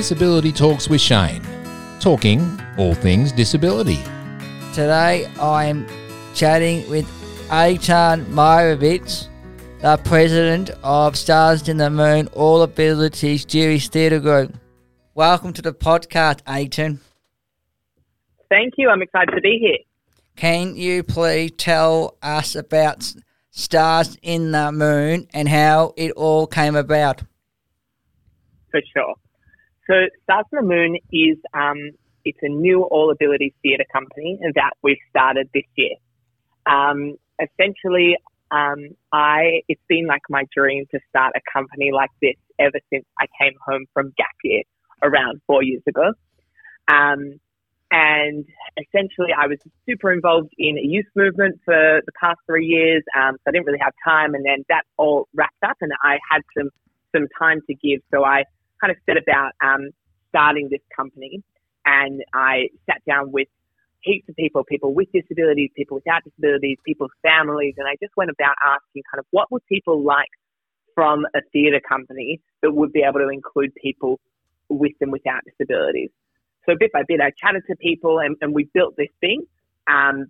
[0.00, 1.42] Disability Talks with Shane,
[2.00, 3.98] talking all things disability.
[4.72, 5.86] Today I'm
[6.34, 7.04] chatting with
[7.50, 9.28] Eitan Mirovich,
[9.82, 14.56] the president of Stars in the Moon All Abilities Jewish Theatre Group.
[15.14, 17.00] Welcome to the podcast, Eitan.
[18.48, 18.88] Thank you.
[18.88, 19.80] I'm excited to be here.
[20.34, 23.12] Can you please tell us about
[23.50, 27.22] Stars in the Moon and how it all came about?
[28.70, 29.14] For sure.
[29.90, 31.90] So Stars on the Moon is um,
[32.24, 35.96] it's a new all abilities theatre company that we've started this year.
[36.64, 38.16] Um, essentially,
[38.52, 43.04] um, I it's been like my dream to start a company like this ever since
[43.18, 44.62] I came home from gap year
[45.02, 46.12] around four years ago.
[46.86, 47.40] Um,
[47.90, 48.44] and
[48.76, 53.02] essentially, I was super involved in a youth movement for the past three years.
[53.18, 56.18] Um, so I didn't really have time, and then that all wrapped up, and I
[56.30, 56.70] had some
[57.12, 58.02] some time to give.
[58.14, 58.44] So I
[58.80, 59.90] kind of set about um,
[60.30, 61.42] starting this company,
[61.84, 63.48] and I sat down with
[64.02, 68.30] heaps of people, people with disabilities, people without disabilities, people's families, and I just went
[68.30, 70.30] about asking kind of what would people like
[70.94, 74.18] from a theatre company that would be able to include people
[74.68, 76.10] with and without disabilities.
[76.66, 79.44] So bit by bit, I chatted to people and, and we built this thing.
[79.86, 80.26] Um,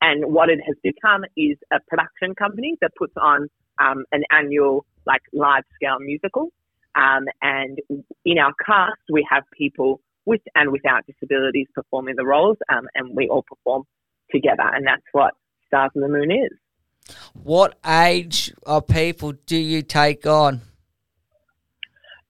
[0.00, 3.48] and what it has become is a production company that puts on
[3.78, 6.50] um, an annual, like, large scale musical.
[6.96, 7.78] Um, and
[8.24, 13.14] in our cast, we have people with and without disabilities performing the roles, um, and
[13.14, 13.84] we all perform
[14.30, 14.64] together.
[14.64, 15.34] And that's what
[15.66, 17.14] Stars on the Moon is.
[17.34, 20.62] What age of people do you take on?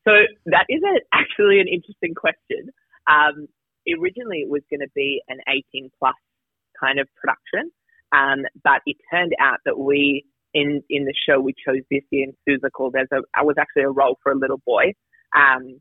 [0.05, 0.13] So
[0.47, 2.71] that is a, actually an interesting question.
[3.07, 3.49] Um,
[3.89, 6.15] originally, it was going to be an 18 plus
[6.79, 7.71] kind of production,
[8.13, 10.25] um, but it turned out that we
[10.57, 13.83] in in the show we chose this year in Seussical, there's a I was actually
[13.83, 14.95] a role for a little boy,
[15.37, 15.81] um,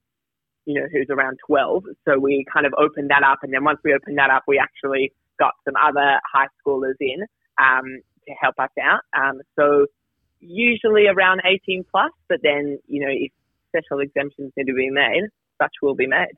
[0.65, 1.85] you know, who's around 12.
[2.05, 4.59] So we kind of opened that up, and then once we opened that up, we
[4.59, 7.21] actually got some other high schoolers in
[7.57, 9.01] um, to help us out.
[9.17, 9.85] Um, so
[10.41, 13.31] usually around 18 plus, but then you know if
[13.69, 15.23] special exemptions need to be made,
[15.61, 16.35] such will be made.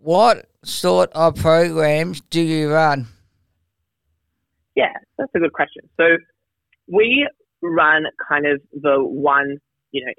[0.00, 3.08] What sort of programs do you run?
[4.76, 5.88] Yeah, that's a good question.
[5.96, 6.04] So
[6.90, 7.28] we
[7.62, 9.58] run kind of the one,
[9.92, 10.12] you know,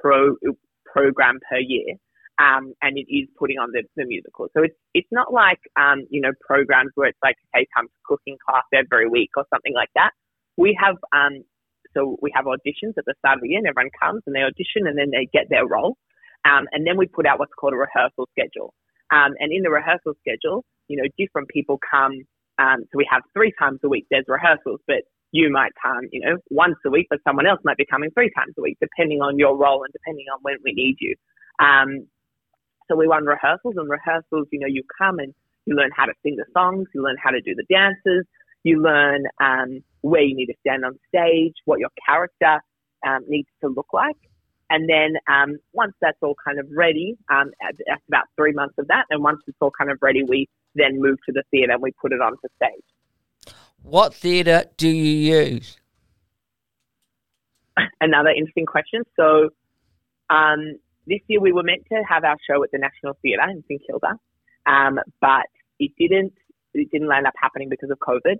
[0.00, 0.36] pro
[0.84, 1.94] program per year,
[2.38, 4.48] um, and it is putting on the, the musical.
[4.56, 8.00] So it's it's not like um, you know programs where it's like hey come to
[8.04, 10.10] cooking class every week or something like that.
[10.56, 11.42] We have um,
[11.96, 14.42] so we have auditions at the start of the year, and everyone comes and they
[14.42, 15.96] audition, and then they get their role,
[16.44, 18.74] um, and then we put out what's called a rehearsal schedule.
[19.12, 22.24] Um, and in the rehearsal schedule, you know, different people come.
[22.58, 24.06] Um, so we have three times a week.
[24.10, 27.76] There's rehearsals, but you might come, you know, once a week, but someone else might
[27.76, 30.72] be coming three times a week, depending on your role and depending on when we
[30.72, 31.14] need you.
[31.58, 32.06] Um,
[32.88, 35.34] so we run rehearsals, and rehearsals, you know, you come and
[35.66, 38.26] you learn how to sing the songs, you learn how to do the dances,
[38.62, 42.60] you learn um, where you need to stand on stage, what your character
[43.06, 44.16] um, needs to look like.
[44.70, 48.88] And then um, once that's all kind of ready, um, that's about three months of
[48.88, 49.04] that.
[49.10, 51.92] And once it's all kind of ready, we then move to the theatre and we
[51.92, 53.54] put it onto stage.
[53.82, 55.78] What theatre do you use?
[58.00, 59.02] Another interesting question.
[59.16, 59.50] So
[60.30, 63.62] um, this year we were meant to have our show at the National Theatre in
[63.68, 64.18] St Kilda,
[64.66, 65.46] um, but
[65.78, 66.32] it didn't.
[66.72, 68.36] It didn't end up happening because of COVID.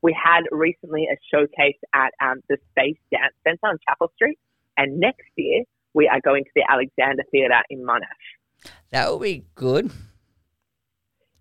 [0.00, 4.38] We had recently a showcase at um, the Space Dance Centre on Chapel Street,
[4.78, 8.70] and next year we are going to the Alexander Theatre in Monash.
[8.90, 9.90] That will be good.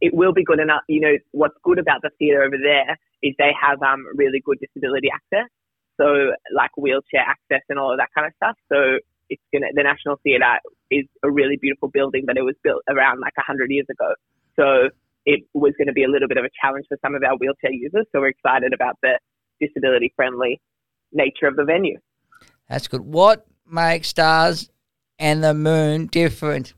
[0.04, 0.84] It will be good enough.
[0.92, 4.60] You know, what's good about the theatre over there is they have um, really good
[4.60, 5.48] disability access.
[5.96, 8.58] So, like wheelchair access and all of that kind of stuff.
[8.68, 9.00] So,
[9.30, 10.60] it's gonna the National Theatre
[10.92, 14.14] is a really beautiful building, but it was built around like hundred years ago.
[14.56, 14.90] So
[15.26, 17.36] it was going to be a little bit of a challenge for some of our
[17.38, 18.06] wheelchair users.
[18.12, 19.20] So we're excited about the
[19.60, 20.60] disability friendly
[21.12, 22.00] nature of the venue.
[22.68, 23.02] That's good.
[23.02, 24.70] What makes Stars
[25.20, 26.74] and the Moon different?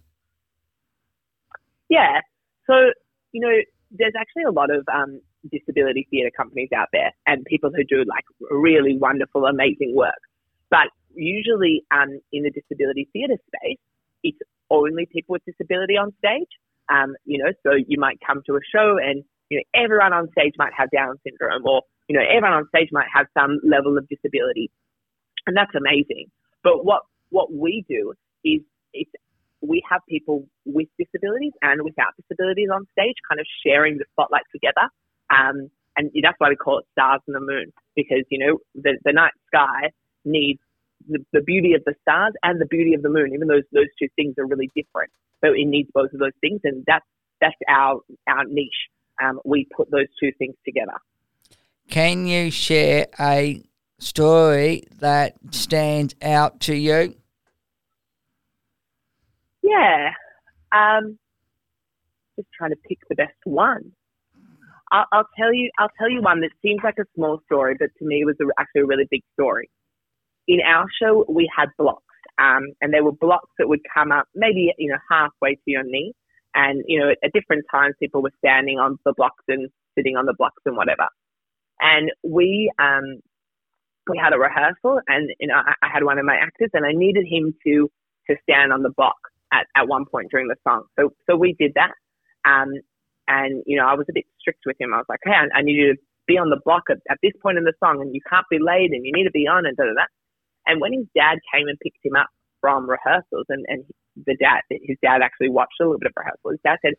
[1.89, 2.19] Yeah.
[2.67, 2.73] So,
[3.35, 3.51] you know,
[3.91, 5.19] there's actually a lot of um,
[5.51, 10.21] disability theatre companies out there and people who do like really wonderful, amazing work.
[10.69, 13.77] But usually um, in the disability theatre space,
[14.23, 14.37] it's
[14.69, 16.47] only people with disability on stage.
[16.87, 20.29] Um, you know, so you might come to a show and, you know, everyone on
[20.31, 23.97] stage might have Down syndrome or, you know, everyone on stage might have some level
[23.97, 24.71] of disability.
[25.45, 26.31] And that's amazing.
[26.63, 27.01] But what,
[27.31, 28.13] what we do
[28.45, 28.61] is
[28.93, 29.11] it's,
[29.67, 34.43] we have people with disabilities and without disabilities on stage kind of sharing the spotlight
[34.51, 34.89] together.
[35.29, 38.97] Um, and that's why we call it stars and the moon because, you know, the,
[39.03, 39.91] the night sky
[40.25, 40.59] needs
[41.07, 43.31] the, the beauty of the stars and the beauty of the moon.
[43.33, 45.11] Even though those two things are really different,
[45.43, 47.05] so it needs both of those things, and that's
[47.39, 48.89] that's our our niche.
[49.23, 50.93] Um, we put those two things together.
[51.89, 53.63] Can you share a
[53.99, 57.15] story that stands out to you?
[59.65, 60.11] Yeah.
[60.71, 61.17] Um,
[62.35, 63.91] just trying to pick the best one.
[64.91, 65.69] I'll, I'll, tell you.
[65.79, 68.35] I'll tell you one that seems like a small story, but to me it was
[68.41, 69.69] a, actually a really big story.
[70.47, 72.03] In our show, we had blocks,
[72.37, 75.83] um, and there were blocks that would come up maybe you know halfway to your
[75.83, 76.13] knee,
[76.53, 80.27] and you know at different times people were standing on the blocks and sitting on
[80.27, 81.07] the blocks and whatever.
[81.81, 83.21] And we um,
[84.07, 86.85] we had a rehearsal, and you know I, I had one of my actors, and
[86.85, 87.89] I needed him to
[88.29, 89.17] to stand on the block
[89.55, 90.83] at, at one point during the song.
[90.99, 91.93] So so we did that.
[92.43, 92.73] Um,
[93.27, 94.93] and you know I was a bit strict with him.
[94.93, 97.17] I was like, hey, I, I need you to be on the block at, at
[97.21, 99.47] this point in the song, and you can't be late, and you need to be
[99.47, 100.05] on, and da da da.
[100.67, 102.27] And when his dad came and picked him up
[102.61, 103.83] from rehearsals, and and
[104.25, 106.51] the dad, his dad actually watched a little bit of rehearsal.
[106.51, 106.93] His dad said,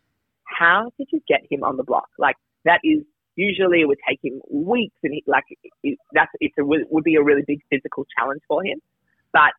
[0.44, 2.08] "How did you get him on the block?
[2.18, 3.02] Like that is
[3.36, 5.44] usually it would take him weeks, and he, like
[5.82, 8.80] it, that's it's a would be a really big physical challenge for him.
[9.32, 9.52] But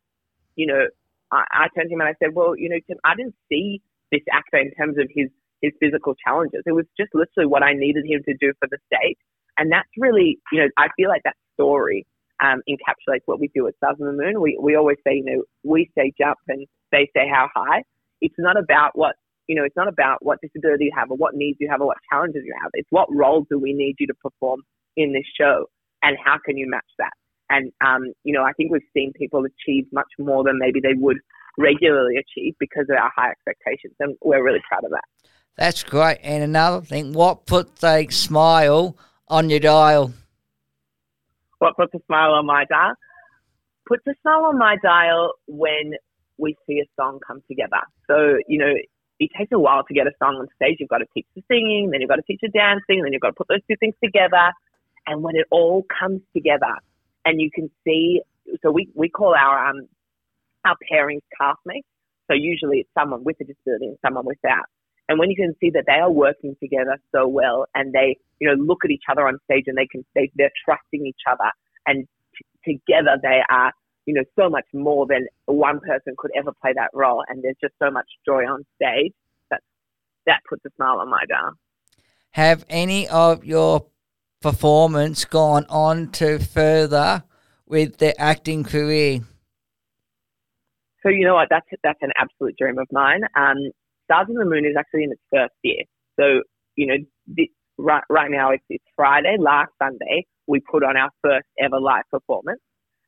[0.56, 0.86] you know,
[1.32, 3.80] I, I turned to him and I said, well, you know, Tim, I didn't see
[4.12, 5.28] this actor in terms of his
[5.60, 6.62] his physical challenges.
[6.66, 9.18] It was just literally what I needed him to do for the stage,
[9.58, 12.06] and that's really, you know, I feel like that story
[12.42, 14.40] um, encapsulates what we do at Stars on the Moon.
[14.40, 17.82] We we always say, you know, we say jump and they say how high.
[18.20, 19.16] It's not about what
[19.48, 21.86] you know, it's not about what disability you have or what needs you have or
[21.86, 22.70] what challenges you have.
[22.74, 24.62] It's what role do we need you to perform
[24.96, 25.66] in this show
[26.02, 27.12] and how can you match that?
[27.50, 30.94] And, um, you know, I think we've seen people achieve much more than maybe they
[30.94, 31.18] would
[31.56, 33.94] regularly achieve because of our high expectations.
[34.00, 35.30] And we're really proud of that.
[35.56, 36.18] That's great.
[36.22, 38.96] And another thing, what puts a smile
[39.26, 40.12] on your dial?
[41.58, 42.94] What puts a smile on my dial?
[43.88, 45.94] Puts a smile on my dial when
[46.36, 47.80] we see a song come together.
[48.06, 48.72] So, you know,
[49.18, 50.76] it takes a while to get a song on stage.
[50.78, 53.22] You've got to teach the singing, then you've got to teach the dancing, then you've
[53.22, 54.52] got to put those two things together.
[55.06, 56.76] And when it all comes together
[57.28, 58.22] and you can see,
[58.62, 59.86] so we, we call our, um,
[60.64, 61.84] our pairings castmates.
[62.30, 64.64] So usually it's someone with a disability and someone without.
[65.10, 68.48] And when you can see that they are working together so well and they, you
[68.48, 71.50] know, look at each other on stage and they can, they, they're trusting each other
[71.86, 72.08] and
[72.64, 73.72] t- together they are
[74.06, 77.22] you know, so much more than one person could ever play that role.
[77.28, 79.12] And there's just so much joy on stage
[79.50, 79.60] that
[80.24, 81.50] that puts a smile on my brow.
[82.30, 83.84] Have any of your
[84.40, 87.24] performance gone on to further
[87.66, 89.20] with their acting career?
[91.02, 91.48] So you know what?
[91.50, 93.22] That's that's an absolute dream of mine.
[93.36, 93.56] Um,
[94.04, 95.84] Stars on the Moon is actually in its first year.
[96.18, 96.42] So
[96.76, 96.96] you know,
[97.26, 99.36] the, right right now it's, it's Friday.
[99.38, 102.60] Last Sunday we put on our first ever live performance.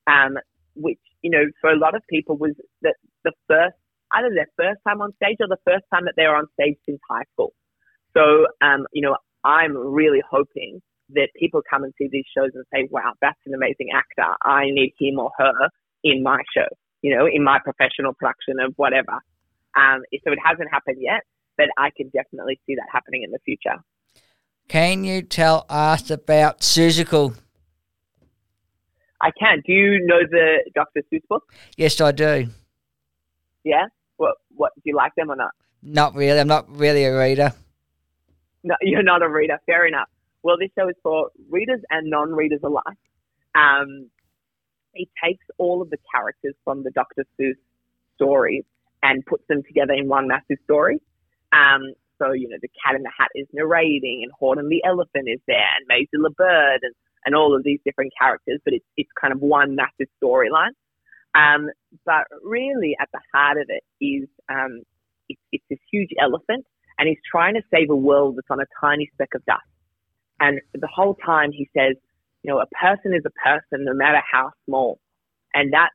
[0.06, 0.36] Um,
[0.74, 2.94] which, you know, for a lot of people was the,
[3.24, 3.76] the first,
[4.12, 6.76] either their first time on stage or the first time that they were on stage
[6.86, 7.52] since high school.
[8.16, 10.80] So, um, you know, I'm really hoping
[11.14, 14.34] that people come and see these shows and say, wow, that's an amazing actor.
[14.42, 15.68] I need him or her
[16.04, 16.66] in my show,
[17.02, 19.20] you know, in my professional production of whatever.
[19.76, 21.22] Um, so it hasn't happened yet,
[21.56, 23.82] but I can definitely see that happening in the future.
[24.68, 27.36] Can you tell us about Seussical?
[29.20, 29.62] I can.
[29.66, 31.02] Do you know the Dr.
[31.12, 31.52] Seuss book?
[31.76, 32.46] Yes, I do.
[33.64, 33.86] Yeah.
[34.16, 34.36] What?
[34.54, 34.72] What?
[34.76, 35.50] Do you like them or not?
[35.82, 36.38] Not really.
[36.38, 37.52] I'm not really a reader.
[38.62, 39.58] No, you're not a reader.
[39.66, 40.08] Fair enough.
[40.42, 42.84] Well, this show is for readers and non-readers alike.
[43.54, 44.10] Um,
[44.94, 47.24] it takes all of the characters from the Dr.
[47.38, 47.54] Seuss
[48.16, 48.64] stories
[49.02, 51.00] and puts them together in one massive story.
[51.52, 55.28] Um, so, you know, the Cat in the Hat is narrating, and Horton the Elephant
[55.28, 56.94] is there, and Maisie the Bird, and
[57.24, 60.72] and all of these different characters, but it's, it's kind of one massive storyline.
[61.34, 61.68] Um,
[62.04, 64.82] but really, at the heart of it is um,
[65.28, 66.66] it, it's this huge elephant,
[66.98, 69.60] and he's trying to save a world that's on a tiny speck of dust.
[70.40, 71.96] And the whole time he says,
[72.42, 74.98] you know, a person is a person, no matter how small.
[75.54, 75.90] And that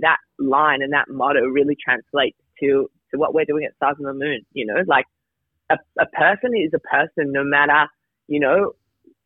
[0.00, 4.06] that line and that motto really translates to to what we're doing at Stars on
[4.06, 4.40] the Moon.
[4.52, 5.04] You know, like
[5.70, 7.86] a, a person is a person, no matter
[8.28, 8.72] you know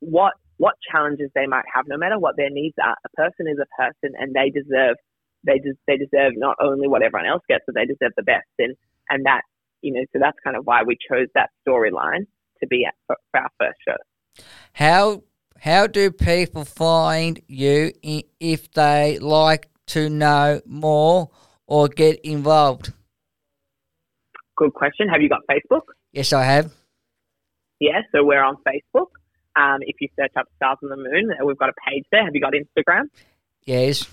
[0.00, 2.96] what what challenges they might have, no matter what their needs are.
[3.04, 4.96] A person is a person, and they deserve
[5.44, 8.48] they des- they deserve not only what everyone else gets, but they deserve the best.
[8.58, 8.74] And
[9.10, 9.42] and that
[9.82, 12.26] you know, so that's kind of why we chose that storyline
[12.60, 13.96] to be at for, for our first show.
[14.72, 15.22] How
[15.60, 21.30] how do people find you if they like to know more
[21.66, 22.92] or get involved?
[24.56, 25.08] Good question.
[25.08, 25.82] Have you got Facebook?
[26.12, 26.72] Yes, I have.
[27.80, 29.08] Yeah, so we're on Facebook.
[29.56, 32.24] Um, if you search up Stars on the Moon, uh, we've got a page there.
[32.24, 33.04] Have you got Instagram?
[33.64, 34.06] Yes.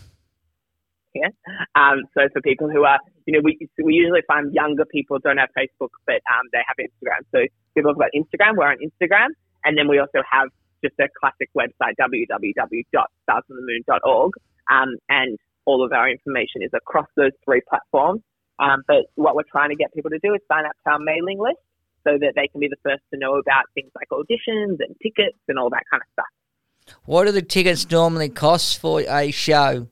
[1.14, 1.30] Yeah.
[1.76, 5.38] Um, so for people who are, you know, we we usually find younger people don't
[5.38, 7.26] have Facebook, but um, they have Instagram.
[7.32, 7.40] So
[7.76, 8.56] people have got Instagram.
[8.56, 9.30] We're on Instagram,
[9.64, 10.50] and then we also have
[10.84, 14.34] just a classic website www.starsonthemoon.org,
[14.72, 18.24] um, and all of our information is across those three platforms.
[18.60, 21.00] Um, but what we're trying to get people to do is sign up to our
[21.00, 21.60] mailing list
[22.04, 25.38] so that they can be the first to know about things like auditions and tickets
[25.48, 26.28] and all that kind of stuff.
[27.06, 29.88] What do the tickets normally cost for a show?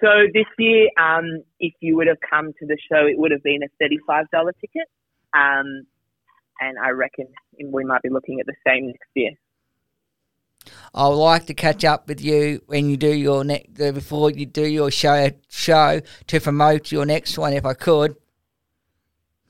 [0.00, 3.42] So this year, um, if you would have come to the show, it would have
[3.42, 4.88] been a thirty-five dollar ticket,
[5.34, 5.86] um,
[6.60, 7.26] and I reckon
[7.64, 9.32] we might be looking at the same next year.
[10.94, 14.46] I would like to catch up with you when you do your next before you
[14.46, 18.16] do your show show to promote your next one, if I could.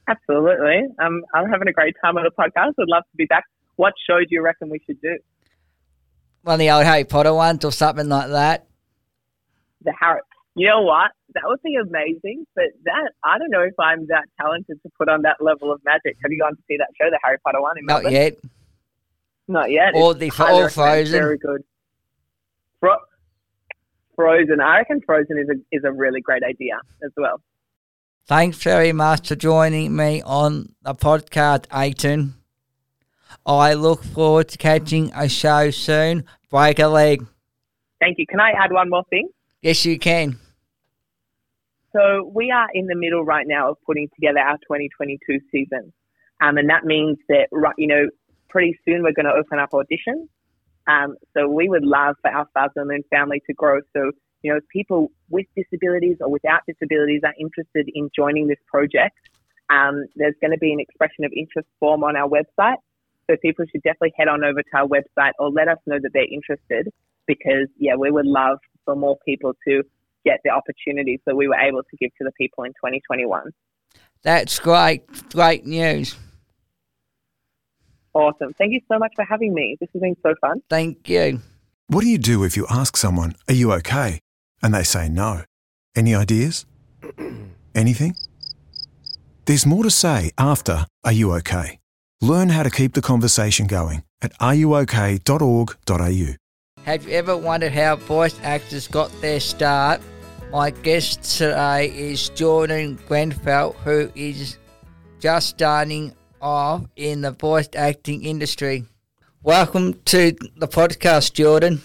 [0.06, 2.74] Absolutely, um, I'm having a great time on the podcast.
[2.78, 3.44] I'd love to be back.
[3.76, 5.18] What show do you reckon we should do?
[6.42, 8.66] One of the old Harry Potter ones or something like that.
[9.82, 10.20] The Harry.
[10.54, 11.10] You know what?
[11.34, 15.08] That would be amazing, but that I don't know if I'm that talented to put
[15.08, 16.16] on that level of magic.
[16.22, 17.78] Have you gone to see that show, the Harry Potter one?
[17.78, 18.12] In Not Melbourne?
[18.12, 18.36] yet.
[19.48, 19.94] Not yet.
[19.94, 20.72] Or the recommended.
[20.72, 21.12] Frozen.
[21.20, 21.62] Very good.
[22.80, 22.96] Fro-
[24.16, 24.60] Frozen.
[24.60, 27.40] I reckon Frozen is a is a really great idea as well.
[28.26, 32.32] Thanks very much for joining me on the podcast, Eitan.
[33.46, 36.24] I look forward to catching a show soon.
[36.50, 37.26] Break a leg.
[38.00, 38.26] Thank you.
[38.26, 39.28] Can I add one more thing?
[39.62, 40.38] Yes, you can.
[41.92, 45.92] So we are in the middle right now of putting together our 2022 season,
[46.40, 48.08] um, and that means that you know
[48.48, 50.28] pretty soon we're going to open up auditions.
[50.86, 53.80] Um, so we would love for our Stars Moon family to grow.
[53.92, 58.58] So you know, if people with disabilities or without disabilities are interested in joining this
[58.66, 59.18] project,
[59.68, 62.78] um, there's going to be an expression of interest form on our website.
[63.28, 66.10] So people should definitely head on over to our website or let us know that
[66.12, 66.92] they're interested
[67.26, 69.82] because yeah, we would love for more people to
[70.24, 73.50] get the opportunities that we were able to give to the people in 2021.
[74.22, 75.02] That's great.
[75.30, 76.16] Great news.
[78.12, 78.52] Awesome.
[78.54, 79.76] Thank you so much for having me.
[79.80, 80.62] This has been so fun.
[80.68, 81.40] Thank you.
[81.86, 84.20] What do you do if you ask someone, Are you okay?
[84.62, 85.42] and they say no?
[85.96, 86.66] Any ideas?
[87.74, 88.14] Anything?
[89.46, 91.78] There's more to say after Are You OK?
[92.20, 95.74] Learn how to keep the conversation going at ruok.org.au.
[96.84, 100.00] Have you ever wondered how voice actors got their start?
[100.50, 104.56] My guest today is Jordan Grenfell, who is
[105.20, 108.86] just starting off in the voice acting industry.
[109.42, 111.82] Welcome to the podcast, Jordan.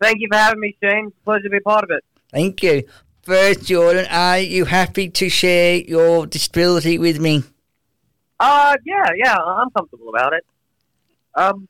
[0.00, 1.12] Thank you for having me, Shane.
[1.24, 2.04] Pleasure to be part of it.
[2.32, 2.82] Thank you.
[3.22, 7.44] First, Jordan, are you happy to share your disability with me?
[8.40, 10.44] Uh, yeah, yeah, I'm comfortable about it.
[11.36, 11.68] Um,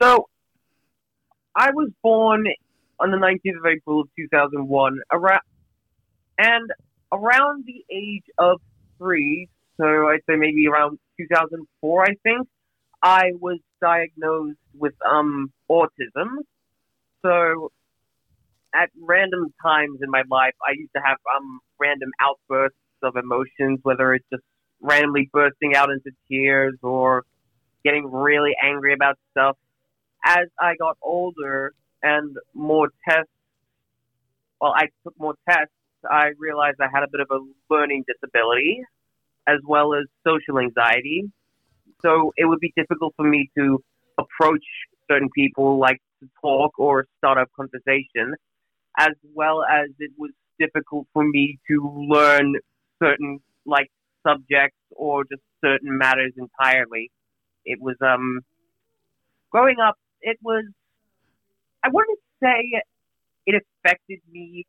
[0.00, 0.28] so
[1.56, 2.46] I was born
[2.98, 5.40] on the 19th of April of 2001, around,
[6.38, 6.70] and
[7.12, 8.60] around the age of
[8.98, 12.46] three, so I'd say maybe around 2004, I think,
[13.02, 16.42] I was diagnosed with um autism.
[17.22, 17.72] So
[18.74, 23.80] at random times in my life, I used to have um random outbursts of emotions,
[23.82, 24.42] whether it's just
[24.80, 27.24] randomly bursting out into tears or
[27.84, 29.56] getting really angry about stuff.
[30.24, 31.72] As I got older
[32.02, 33.30] and more tests,
[34.60, 35.72] well, I took more tests,
[36.08, 38.82] I realized I had a bit of a learning disability
[39.46, 41.24] as well as social anxiety.
[42.02, 43.82] So it would be difficult for me to
[44.18, 44.64] approach
[45.10, 48.34] certain people, like to talk or start a conversation,
[48.98, 52.54] as well as it was difficult for me to learn
[53.02, 53.90] certain like
[54.26, 57.10] subjects or just certain matters entirely.
[57.64, 58.40] It was um
[59.50, 60.64] growing up it was
[61.82, 62.82] I wouldn't say
[63.46, 64.66] it affected me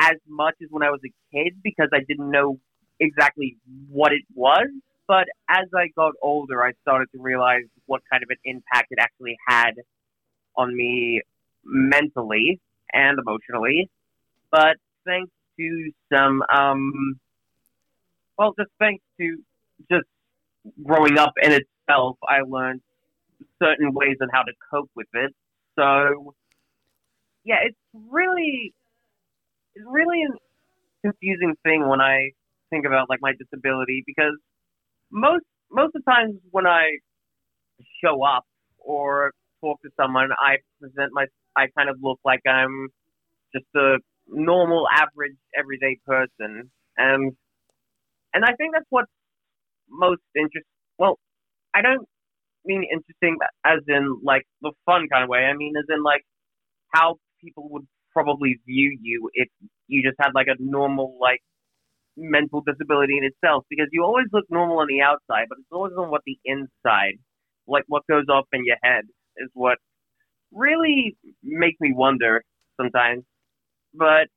[0.00, 2.58] as much as when I was a kid because I didn't know
[3.00, 3.56] exactly
[3.88, 4.66] what it was.
[5.06, 8.98] But as I got older, I started to realize what kind of an impact it
[9.00, 9.72] actually had
[10.56, 11.20] on me
[11.64, 12.60] mentally
[12.92, 13.90] and emotionally.
[14.50, 17.20] But thanks to some, um,
[18.38, 19.36] well, just thanks to
[19.90, 20.06] just
[20.82, 22.80] growing up in itself, I learned
[23.64, 25.32] certain ways on how to cope with it.
[25.78, 26.34] So,
[27.44, 27.78] yeah, it's
[28.10, 28.74] really,
[29.74, 30.24] it's really
[31.02, 32.30] confusing thing when I
[32.70, 34.34] think about like my disability because
[35.10, 36.98] most most of the times when I
[38.02, 38.44] show up
[38.78, 42.88] or talk to someone, I present my I kind of look like I'm
[43.54, 47.32] just a normal, average, everyday person, and
[48.32, 49.10] and I think that's what's
[49.88, 50.62] most interesting.
[50.98, 51.18] Well,
[51.74, 52.06] I don't
[52.64, 55.40] mean interesting as in like the fun kind of way.
[55.40, 56.22] I mean as in like
[56.92, 59.48] how people would probably view you if
[59.88, 61.40] you just had like a normal like
[62.16, 65.92] mental disability in itself because you always look normal on the outside, but it's always
[65.98, 67.18] on what the inside,
[67.66, 69.04] like what goes off in your head,
[69.38, 69.78] is what
[70.52, 72.42] really makes me wonder
[72.80, 73.24] sometimes.
[73.94, 74.28] But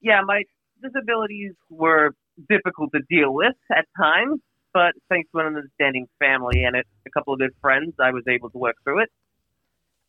[0.00, 0.44] yeah, my
[0.82, 2.12] disabilities were
[2.48, 4.40] difficult to deal with at times,
[4.72, 8.24] but thanks to an understanding family and a, a couple of good friends, I was
[8.28, 9.10] able to work through it.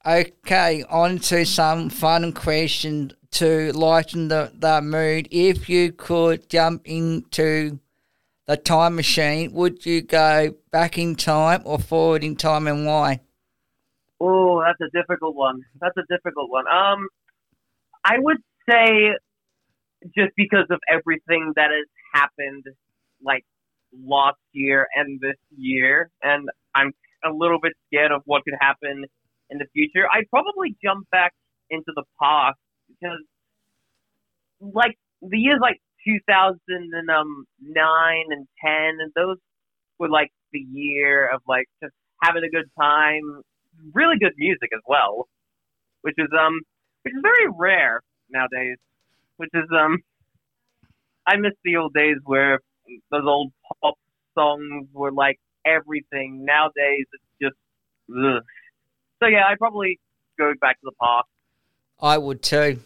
[0.05, 5.27] Okay, on to some fun questions to lighten the, the mood.
[5.29, 7.79] If you could jump into
[8.45, 13.19] the time machine, would you go back in time or forward in time and why?
[14.21, 15.61] Oh, that's a difficult one.
[15.79, 16.65] That's a difficult one.
[16.67, 17.07] Um,
[18.03, 18.37] I would
[18.69, 19.15] say
[20.15, 22.65] just because of everything that has happened,
[23.21, 23.45] like
[23.93, 26.91] last year and this year, and I'm
[27.23, 29.05] a little bit scared of what could happen
[29.49, 30.07] in the future.
[30.11, 31.33] I'd probably jump back
[31.69, 33.19] into the past because,
[34.61, 37.45] like, the years like 2009 um,
[38.31, 39.37] and 10, and those
[39.97, 41.93] were like the year of like just
[42.23, 43.41] having a good time,
[43.93, 45.27] really good music as well,
[46.01, 46.59] which is um,
[47.03, 48.77] which is very rare nowadays.
[49.37, 49.97] Which is um,
[51.27, 52.59] I miss the old days where
[53.11, 53.95] those old pop
[54.35, 56.45] songs were like everything.
[56.45, 57.55] Nowadays, it's just
[58.09, 58.43] ugh.
[59.21, 59.45] so yeah.
[59.47, 59.99] I probably
[60.37, 61.27] go back to the past.
[62.01, 62.79] I would too.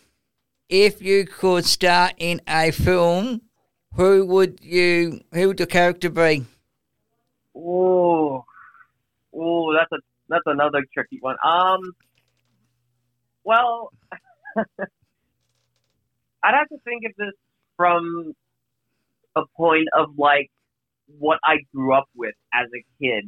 [0.70, 3.42] If you could star in a film,
[3.96, 5.22] who would you?
[5.34, 6.46] Who would your character be?
[7.56, 8.44] Oh,
[9.34, 9.98] oh, that's a
[10.30, 11.36] that's another tricky one.
[11.44, 11.94] Um,
[13.44, 13.92] well,
[14.58, 17.34] I'd have to think of this
[17.78, 18.34] from
[19.36, 20.50] a point of like
[21.20, 23.26] what I grew up with as a kid,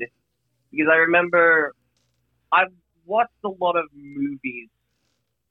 [0.71, 1.74] because I remember
[2.51, 2.74] I've
[3.05, 4.69] watched a lot of movies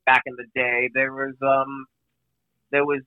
[0.07, 0.91] back in the day.
[0.95, 1.87] There was um,
[2.71, 3.03] there was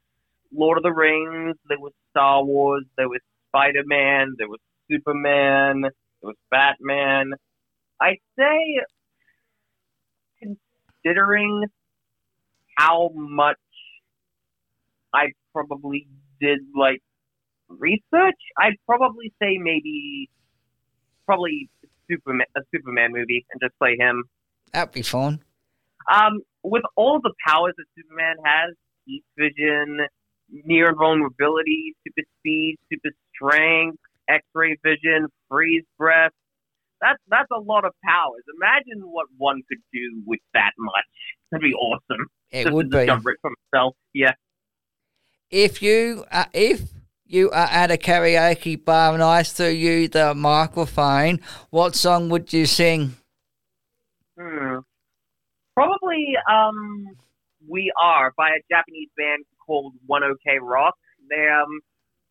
[0.54, 5.82] Lord of the Rings, there was Star Wars, there was Spider Man, there was Superman,
[5.82, 5.92] there
[6.24, 7.32] was Batman.
[8.00, 8.80] I'd say,
[11.04, 11.66] considering
[12.78, 13.58] how much
[15.14, 16.08] I probably
[16.40, 17.02] did like
[17.70, 20.30] research, I'd probably say maybe
[21.26, 21.70] probably
[22.10, 24.24] Superman a Superman movie and just play him.
[24.74, 25.44] That'd be fun.
[26.12, 28.76] Um, with all the powers that Superman has,
[29.06, 30.00] heat vision,
[30.66, 34.00] near invulnerability, super speed, super strength,
[34.30, 36.32] X-ray vision, freeze breath.
[37.02, 38.44] That's that's a lot of powers.
[38.56, 41.06] Imagine what one could do with that much.
[41.52, 42.28] That'd be awesome.
[42.52, 42.98] It Just would be.
[42.98, 43.96] discover it for himself.
[44.14, 44.34] Yeah.
[45.52, 46.90] If you uh, if
[47.28, 52.54] you are at a karaoke bar and I threw you the microphone, what song would
[52.54, 53.16] you sing?
[54.40, 54.80] Hmm.
[55.76, 57.08] Probably um
[57.68, 60.96] we are by a Japanese band called One OK Rock.
[61.30, 61.80] They um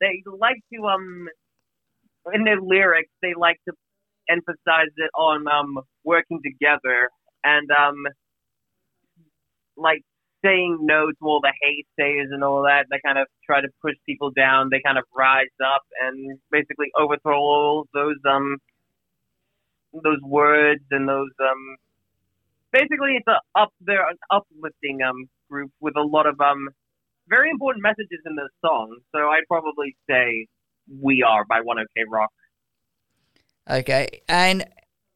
[0.01, 1.29] they like to um
[2.33, 3.75] in their lyrics they like to
[4.29, 7.11] emphasize it on um working together
[7.45, 7.97] and um
[9.77, 10.03] like
[10.45, 12.87] saying no to all the haystayers and all that.
[12.91, 14.69] They kind of try to push people down.
[14.71, 18.59] They kind of rise up and basically overthrow all those um
[19.93, 21.77] those words and those um
[22.73, 26.69] basically it's a up there an uplifting um group with a lot of um
[27.29, 28.99] very important messages in the song.
[29.13, 30.47] So I'd probably say
[31.01, 32.31] We Are by One OK Rock.
[33.69, 34.65] Okay, and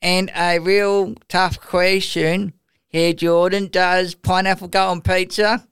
[0.02, 2.54] and a real tough question
[2.90, 3.68] here, Jordan.
[3.68, 5.66] Does pineapple go on pizza?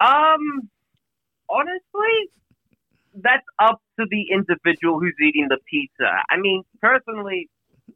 [0.00, 0.68] Um
[1.48, 2.30] honestly
[3.14, 6.08] that's up to the individual who's eating the pizza.
[6.30, 7.48] I mean, personally,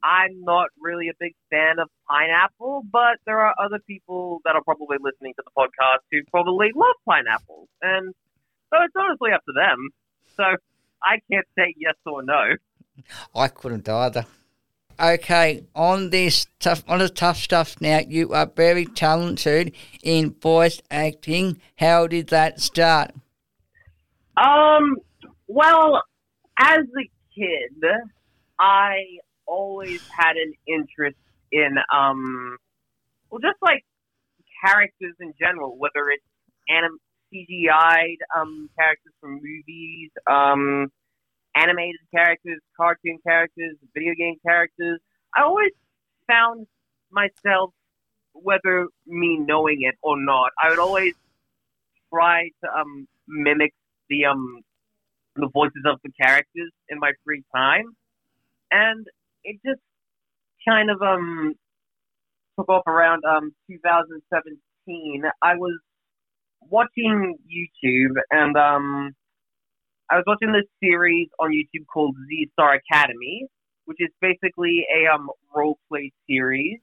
[0.02, 4.62] I'm not really a big fan of pineapple, but there are other people that are
[4.62, 7.68] probably listening to the podcast who probably love pineapples.
[7.82, 8.14] And
[8.70, 9.90] so it's honestly up to them.
[10.36, 10.44] So
[11.02, 12.56] I can't say yes or no.
[13.34, 14.26] I couldn't either.
[15.00, 20.80] Okay, on this tough on the tough stuff now, you are very talented in voice
[20.90, 21.60] acting.
[21.76, 23.12] How did that start?
[24.36, 24.96] Um,
[25.46, 26.02] well,
[26.58, 27.84] as a kid,
[28.58, 28.94] I
[29.46, 31.16] always had an interest
[31.50, 32.56] in, um,
[33.30, 33.84] well, just like
[34.64, 36.24] characters in general, whether it's
[36.68, 36.98] anim-
[37.32, 40.92] CGI'd um, characters from movies, um,
[41.56, 45.00] animated characters, cartoon characters, video game characters.
[45.36, 45.72] I always
[46.26, 46.66] found
[47.10, 47.70] myself,
[48.32, 51.14] whether me knowing it or not, I would always
[52.12, 53.72] try to um, mimic
[54.08, 54.60] the um,
[55.36, 57.96] the voices of the characters in my free time,
[58.70, 59.06] and
[59.44, 59.80] it just
[60.66, 61.54] kind of um
[62.58, 65.78] took off around um 2017 I was
[66.70, 69.14] watching YouTube and um,
[70.12, 73.46] I was watching this series on YouTube called Z Star Academy,
[73.86, 76.80] which is basically a um, role play series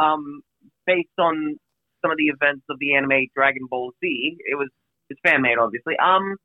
[0.00, 0.40] um,
[0.86, 1.58] based on
[2.00, 4.38] some of the events of the anime Dragon Ball Z.
[4.50, 4.70] It was
[5.10, 5.98] it's fan made, obviously.
[6.02, 6.36] Um,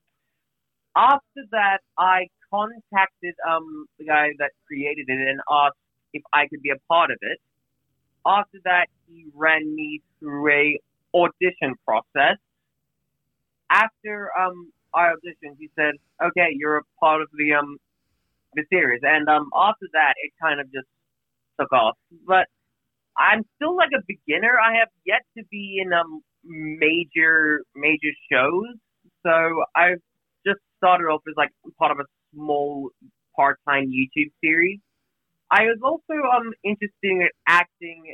[0.98, 5.78] after that, I contacted um the guy that created it and asked
[6.12, 7.40] if I could be a part of it.
[8.26, 10.80] After that, he ran me through a
[11.16, 12.36] audition process.
[13.72, 17.78] After um I auditioned, he said, "Okay, you're a part of the um
[18.54, 20.88] the series." And um after that, it kind of just
[21.60, 21.98] took off.
[22.26, 22.48] But
[23.18, 24.58] I'm still like a beginner.
[24.60, 28.76] I have yet to be in um major major shows,
[29.24, 30.02] so I've
[30.46, 32.90] just started off as like part of a small
[33.36, 34.80] part time YouTube series.
[35.52, 38.14] I was also um interested in acting,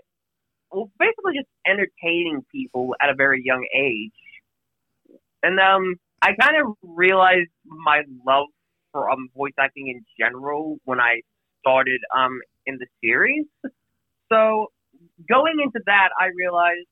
[0.71, 4.11] well, basically just entertaining people at a very young age,
[5.43, 8.47] and um I kind of realized my love
[8.91, 11.21] for um voice acting in general when I
[11.61, 13.45] started um in the series.
[14.31, 14.67] So
[15.29, 16.87] going into that, I realized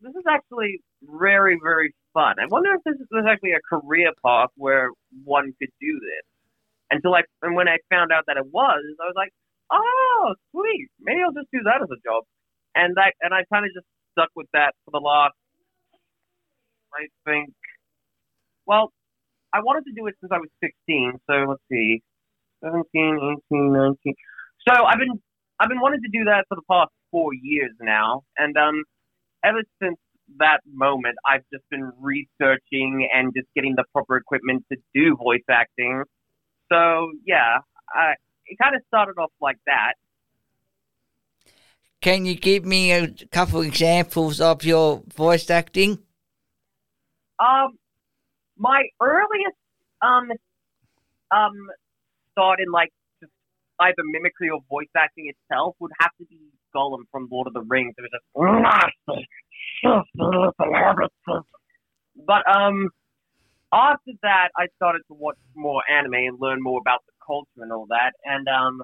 [0.00, 2.36] this is actually very, very fun.
[2.40, 4.90] I wonder if this is actually a career path where
[5.24, 6.24] one could do this.
[6.90, 9.32] Until I, and when I found out that it was, I was like,
[9.72, 10.88] oh, sweet.
[11.00, 12.24] Maybe I'll just do that as a job.
[12.74, 15.34] And that, and I kind of just stuck with that for the last,
[16.94, 17.54] I think,
[18.68, 18.92] well,
[19.52, 21.18] I wanted to do it since I was 16.
[21.28, 22.02] So let's see,
[22.62, 22.84] 17,
[23.50, 24.14] 18, 19.
[24.68, 25.20] So I've been,
[25.58, 28.22] I've been wanting to do that for the past four years now.
[28.36, 28.84] And, um,
[29.42, 29.96] ever since
[30.36, 35.42] that moment, I've just been researching and just getting the proper equipment to do voice
[35.50, 36.04] acting.
[36.70, 37.58] So yeah,
[37.94, 38.14] I,
[38.46, 39.94] it kind of started off like that.
[42.00, 45.98] Can you give me a couple examples of your voice acting?
[47.40, 47.78] Um,
[48.58, 49.56] my earliest
[50.02, 50.30] um
[51.30, 51.54] um
[52.32, 52.90] start in like
[53.20, 53.32] just
[53.80, 56.38] either mimicry or voice acting itself would have to be
[56.74, 57.94] Gollum from Lord of the Rings.
[57.96, 58.20] It was just
[62.26, 62.90] but um
[63.72, 67.72] after that I started to watch more anime and learn more about the culture and
[67.72, 68.82] all that and um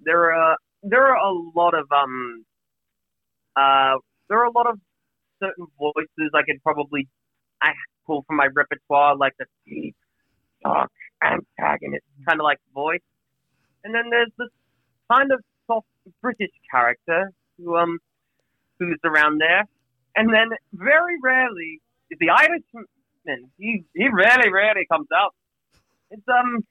[0.00, 2.44] there are there are a lot of um
[3.56, 4.78] uh there are a lot of
[5.42, 7.08] certain voices I could probably
[7.62, 7.72] I
[8.06, 9.96] pull from my repertoire like the deep
[10.62, 10.90] dark
[11.22, 13.00] antagonist kind of like voice
[13.84, 14.48] and then there's this
[15.10, 15.86] kind of soft
[16.20, 17.98] British character who um
[18.78, 19.64] who's around there,
[20.16, 23.50] and then very rarely is the Irishman.
[23.58, 25.34] He he rarely rarely comes up.
[26.10, 26.64] It's um,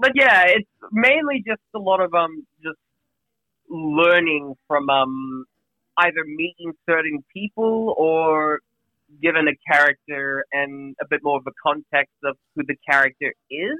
[0.00, 2.78] but yeah, it's mainly just a lot of um just
[3.68, 5.44] learning from um
[5.98, 8.60] either meeting certain people or
[9.22, 13.78] given a character and a bit more of a context of who the character is.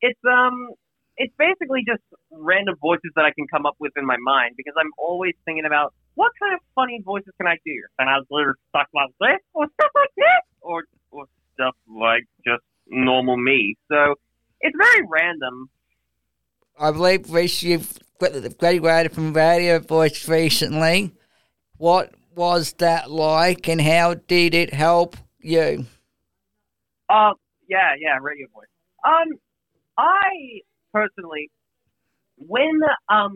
[0.00, 0.70] It's um
[1.16, 4.74] it's basically just random voices that I can come up with in my mind because
[4.78, 7.76] I'm always thinking about what kind of funny voices can I do?
[7.98, 12.62] And I was stuff like this or stuff like this or or stuff like just
[12.86, 13.76] normal me.
[13.90, 14.14] So
[14.60, 15.68] it's very random.
[16.78, 21.12] I believe Reese, you've graduated from radio voice recently.
[21.76, 25.86] What was that like and how did it help you?
[27.08, 27.32] Uh,
[27.68, 28.66] yeah, yeah, radio voice.
[29.04, 29.38] Um,
[29.96, 30.60] I
[30.92, 31.50] personally,
[32.36, 33.34] when um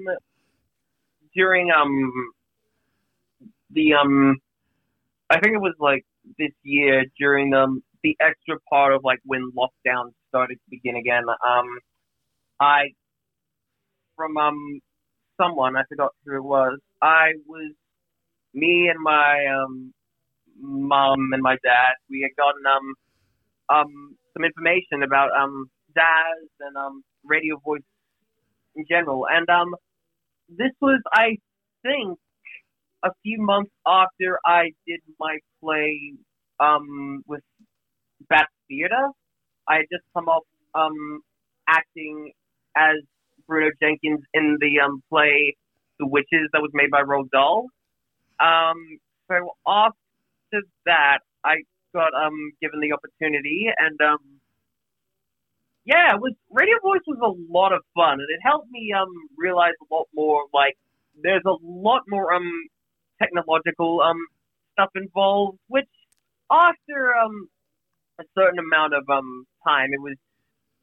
[1.34, 2.12] during um
[3.70, 4.36] the um
[5.30, 6.04] I think it was like
[6.38, 11.24] this year during um the extra part of like when lockdown started to begin again,
[11.46, 11.66] um
[12.60, 12.90] I
[14.16, 14.80] from um
[15.40, 17.72] someone, I forgot who it was, I was
[18.54, 19.94] me and my um
[20.60, 22.94] mom and my dad, we had gotten um
[23.76, 25.70] um some information about um
[26.60, 27.82] and um radio voice
[28.76, 29.26] in general.
[29.30, 29.74] And um,
[30.48, 31.38] this was, I
[31.82, 32.18] think,
[33.04, 36.14] a few months after I did my play
[36.60, 37.42] um, with
[38.28, 39.08] Bat Theatre.
[39.68, 41.20] I had just come off um,
[41.68, 42.32] acting
[42.76, 42.96] as
[43.48, 45.56] Bruno Jenkins in the um, play
[46.00, 47.66] The Witches that was made by Roald Dahl.
[48.40, 48.98] Um,
[49.30, 51.56] so after that, I
[51.94, 54.18] got um, given the opportunity, and um,
[55.84, 59.08] yeah, it was Radio Voice was a lot of fun, and it helped me um
[59.36, 60.44] realize a lot more.
[60.52, 60.76] Like,
[61.22, 62.50] there's a lot more um
[63.22, 64.18] technological um
[64.72, 65.88] stuff involved, which
[66.50, 67.48] after um
[68.20, 70.16] a certain amount of um time, it was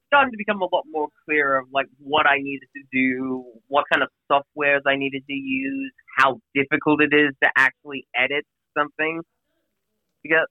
[0.07, 3.85] starting to become a lot more clear of like what I needed to do, what
[3.91, 8.45] kind of softwares I needed to use, how difficult it is to actually edit
[8.77, 9.21] something
[10.23, 10.47] because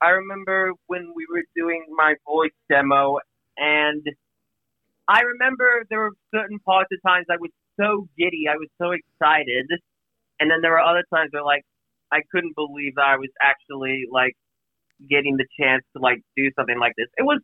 [0.00, 3.18] I remember when we were doing my voice demo,
[3.56, 4.04] and
[5.08, 8.92] I remember there were certain parts of times I was so giddy, I was so
[8.92, 9.66] excited,
[10.38, 11.64] and then there were other times where like
[12.12, 14.36] I couldn't believe that I was actually like
[15.08, 17.08] getting the chance to like do something like this.
[17.16, 17.40] It was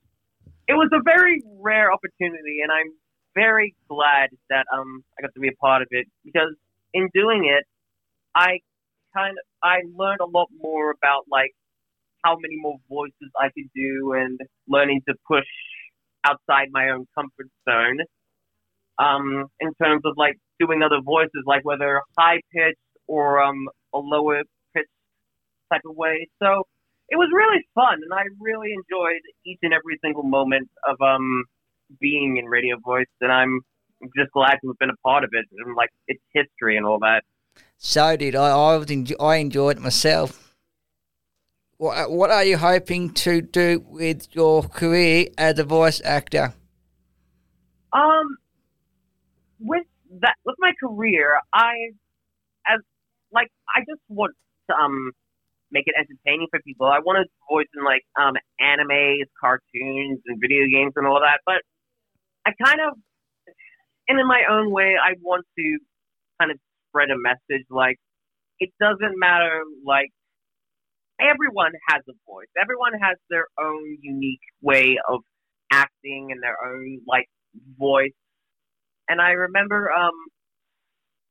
[0.69, 2.93] it was a very rare opportunity, and I'm
[3.35, 6.55] very glad that um I got to be a part of it because
[6.95, 7.65] in doing it,
[8.35, 8.61] I
[9.15, 11.51] kind of I learned a lot more about like
[12.25, 15.47] how many more voices I could do and learning to push
[16.25, 17.99] outside my own comfort zone.
[18.99, 22.79] Um, in terms of like doing other voices, like whether high pitched
[23.09, 24.43] or um a lower
[24.75, 24.89] pitched
[25.73, 26.29] type of way.
[26.43, 26.65] So
[27.09, 31.45] it was really fun, and I really enjoyed each and every single moment of um
[32.01, 33.61] being in radio voice, and I'm
[34.17, 36.99] just glad to have been a part of it and like its history and all
[37.01, 37.23] that.
[37.77, 38.51] So did I.
[38.51, 40.55] I, was enjoy, I enjoyed it myself.
[41.79, 46.55] What, what are you hoping to do with your career as a voice actor?
[47.93, 48.37] Um,
[49.59, 49.87] with
[50.21, 51.73] that, with my career, I,
[52.67, 52.81] as
[53.33, 54.35] like, I just want
[54.71, 55.11] to um
[55.73, 56.87] make it entertaining for people.
[56.87, 61.41] I want to voice in like um animes, cartoons, and video games and all that.
[61.45, 61.63] But
[62.47, 62.97] I kind of,
[64.09, 65.79] and in my own way, I want to
[66.41, 67.99] kind of spread a message like
[68.61, 70.11] it doesn't matter like
[71.21, 72.49] everyone has a voice.
[72.61, 75.21] Everyone has their own unique way of
[75.73, 77.27] acting and their own like
[77.79, 78.13] voice.
[79.09, 80.13] And I remember um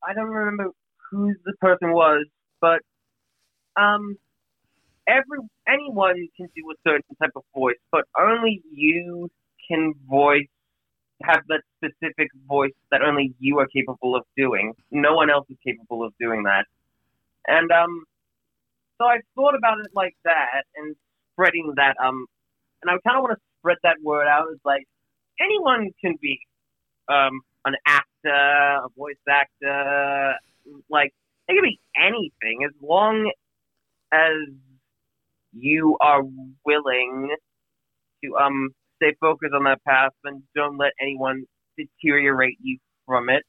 [0.06, 0.72] I don't remember
[1.10, 2.26] who the person was,
[2.60, 2.80] but
[3.80, 4.16] um
[5.08, 9.28] every anyone can do a certain type of voice, but only you
[9.68, 10.48] can voice
[11.24, 14.72] have that specific voice that only you are capable of doing.
[14.90, 16.66] No one else is capable of doing that.
[17.46, 18.04] And um
[18.98, 20.94] so I thought about it like that and
[21.32, 22.26] spreading that um
[22.82, 24.84] and I kind of want to spread that word out as like
[25.40, 26.38] anyone can be
[27.08, 28.28] um an actor,
[28.84, 30.34] a voice actor,
[30.88, 31.12] like
[31.48, 33.30] it can be anything as long
[34.12, 34.36] as
[35.52, 36.22] you are
[36.64, 37.34] willing
[38.24, 38.70] to um
[39.02, 41.44] stay focused on that path and don't let anyone
[41.76, 43.42] deteriorate you from it.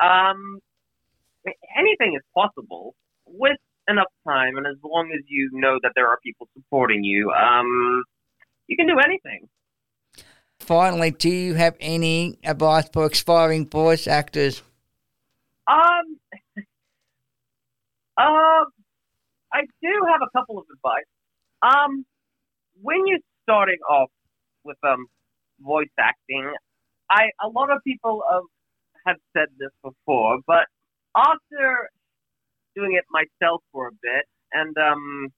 [0.00, 0.60] Um,
[1.76, 2.94] anything is possible
[3.26, 3.56] with
[3.88, 8.02] enough time, and as long as you know that there are people supporting you, um,
[8.66, 9.48] you can do anything.
[10.60, 14.62] Finally, do you have any advice for aspiring voice actors?
[15.66, 16.18] Um,
[18.18, 18.64] uh,
[19.52, 21.06] I do have a couple of advice.
[21.62, 22.04] Um,
[22.82, 24.10] when you're starting off
[24.68, 25.06] with um
[25.60, 26.54] voice acting,
[27.10, 28.44] I a lot of people have
[29.06, 30.66] have said this before, but
[31.16, 31.90] after
[32.76, 35.28] doing it myself for a bit and um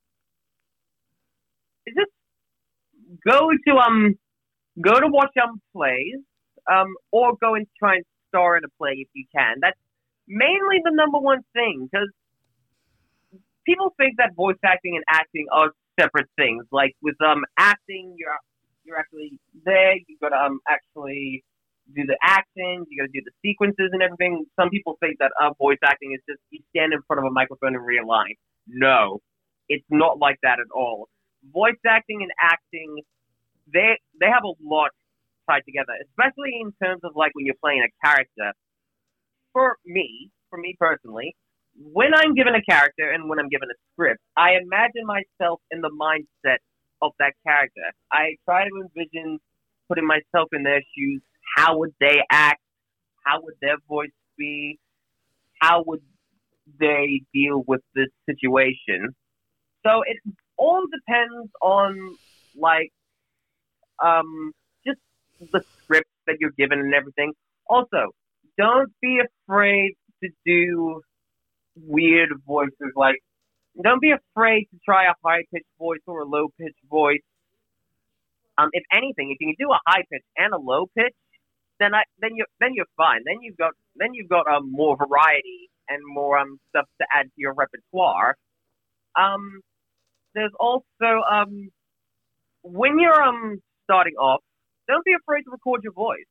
[1.89, 2.13] just
[3.29, 4.15] go to um
[4.83, 6.21] go to watch um plays
[6.73, 9.57] um or go and try and star in a play if you can.
[9.63, 9.79] That's
[10.29, 12.09] mainly the number one thing because
[13.67, 16.65] people think that voice acting and acting are separate things.
[16.73, 18.37] Like with um acting, you're
[18.91, 19.95] you're actually there.
[19.95, 21.45] You got to um actually
[21.95, 22.87] do the actions.
[22.91, 24.45] You got to do the sequences and everything.
[24.59, 27.31] Some people think that uh, voice acting is just you stand in front of a
[27.31, 28.03] microphone and read.
[28.67, 29.21] No,
[29.69, 31.09] it's not like that at all.
[31.53, 33.01] Voice acting and acting,
[33.73, 34.91] they they have a lot
[35.49, 38.53] tied together, especially in terms of like when you're playing a character.
[39.53, 41.35] For me, for me personally,
[41.75, 45.81] when I'm given a character and when I'm given a script, I imagine myself in
[45.81, 46.59] the mindset
[47.03, 47.93] of that character.
[48.13, 49.39] I try to envision
[49.89, 51.23] putting myself in their shoes.
[51.57, 52.61] How would they act?
[53.25, 54.79] How would their voice be?
[55.61, 56.03] How would
[56.79, 59.15] they deal with this situation?
[59.87, 60.19] So it
[60.57, 62.17] all depends on
[62.57, 62.93] like
[64.05, 64.53] um
[64.87, 64.99] just
[65.53, 67.33] the script that you're given and everything.
[67.69, 68.13] Also,
[68.59, 71.01] don't be afraid to do
[71.77, 72.93] weird voices.
[72.95, 73.17] Like,
[73.83, 77.23] don't be afraid to try a high pitched voice or a low pitched voice.
[78.59, 81.15] Um, if anything, if you can do a high pitch and a low pitch,
[81.79, 83.23] then I then you then you're fine.
[83.25, 87.27] Then you've got then you've got um more variety and more um stuff to add
[87.27, 88.37] to your repertoire.
[89.17, 89.61] Um,
[90.35, 91.71] there's also um
[92.63, 94.43] when you're um starting off,
[94.89, 96.27] don't be afraid to record your voice.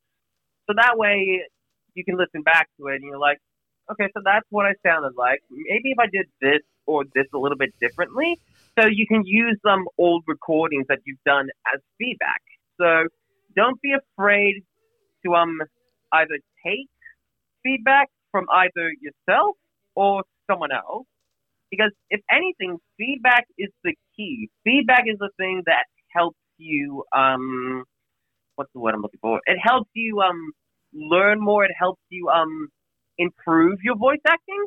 [0.68, 1.42] So that way
[1.96, 3.40] you can listen back to it and you're like,
[3.92, 5.42] okay, so that's what I sounded like.
[5.50, 8.40] Maybe if I did this or this a little bit differently.
[8.80, 12.42] So you can use some old recordings that you've done as feedback.
[12.82, 13.08] So
[13.56, 14.64] don't be afraid
[15.26, 15.60] to um
[16.14, 16.90] either take
[17.64, 19.58] feedback from either yourself
[19.96, 21.08] or someone else.
[21.72, 24.50] because if anything, feedback is the key.
[24.66, 27.04] Feedback is the thing that helps you.
[27.16, 27.86] Um,
[28.56, 29.42] what's the word I'm looking for?
[29.48, 30.54] It helps you um
[30.94, 31.66] learn more.
[31.66, 32.70] It helps you um
[33.20, 34.66] improve your voice acting.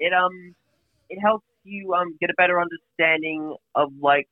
[0.00, 0.54] It um
[1.08, 4.26] it helps you um get a better understanding of like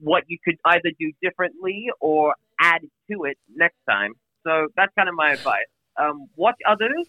[0.00, 4.12] what you could either do differently or add to it next time.
[4.46, 5.66] So that's kind of my advice.
[5.96, 7.06] Um, watch others.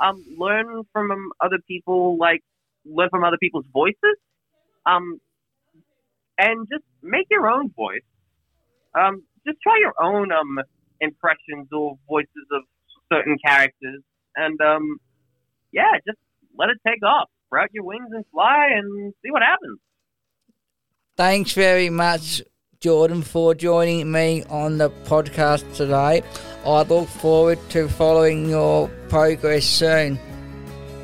[0.00, 2.16] Um, learn from um, other people.
[2.16, 2.42] Like
[2.84, 4.16] learn from other people's voices.
[4.86, 5.20] Um,
[6.38, 8.00] and just make your own voice.
[8.94, 10.58] Um, just try your own um
[11.00, 12.62] impressions or voices of
[13.12, 14.02] certain characters,
[14.36, 14.58] and
[15.72, 16.18] yeah, just
[16.58, 17.28] let it take off.
[17.50, 19.80] Sprout your wings and fly, and see what happens.
[21.16, 22.40] Thanks very much,
[22.78, 26.22] Jordan, for joining me on the podcast today.
[26.64, 30.16] I look forward to following your progress soon.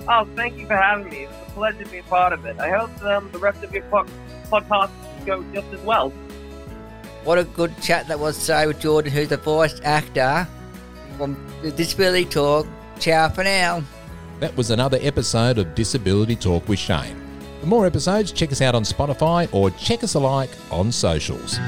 [0.09, 1.25] Oh, thank you for having me.
[1.25, 2.61] It's a pleasure to be a part of it.
[2.61, 4.07] I hope um, the rest of your po-
[4.45, 4.91] podcasts
[5.27, 6.11] go just as well.
[7.25, 10.47] What a good chat that was today with Jordan, who's the voice actor
[11.17, 12.69] from the Disability Talk.
[13.01, 13.83] Ciao for now.
[14.39, 17.17] That was another episode of Disability Talk with Shane.
[17.61, 21.59] For more episodes, check us out on Spotify or check us alike on socials.